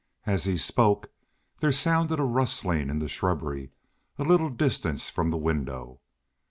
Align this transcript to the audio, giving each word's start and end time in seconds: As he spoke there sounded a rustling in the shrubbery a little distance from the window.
As 0.25 0.45
he 0.45 0.57
spoke 0.57 1.11
there 1.59 1.71
sounded 1.71 2.19
a 2.19 2.23
rustling 2.23 2.89
in 2.89 2.97
the 2.97 3.07
shrubbery 3.07 3.69
a 4.17 4.23
little 4.23 4.49
distance 4.49 5.11
from 5.11 5.29
the 5.29 5.37
window. 5.37 6.01